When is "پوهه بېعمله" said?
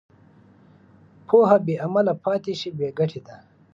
1.27-2.13